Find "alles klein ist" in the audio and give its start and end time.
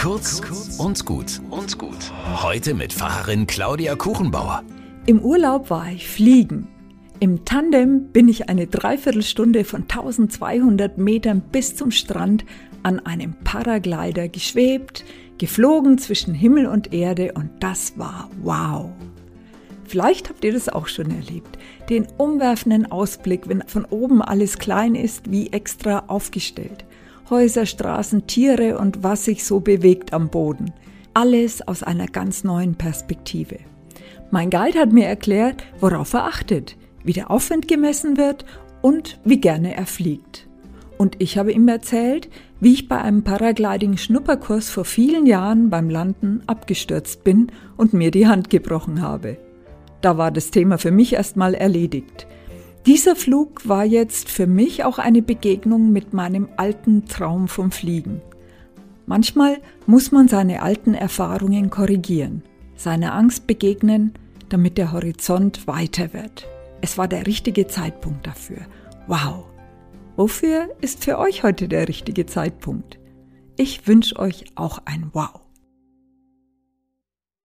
24.22-25.30